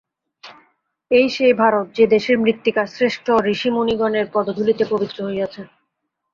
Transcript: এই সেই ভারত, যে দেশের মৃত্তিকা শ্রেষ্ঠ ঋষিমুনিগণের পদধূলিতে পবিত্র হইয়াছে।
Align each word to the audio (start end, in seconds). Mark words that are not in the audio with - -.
এই 1.11 1.27
সেই 1.29 1.53
ভারত, 1.53 1.85
যে 1.97 2.05
দেশের 2.07 2.37
মৃত্তিকা 2.37 2.83
শ্রেষ্ঠ 2.87 3.25
ঋষিমুনিগণের 3.53 4.25
পদধূলিতে 4.33 4.83
পবিত্র 4.89 5.17
হইয়াছে। 5.27 5.61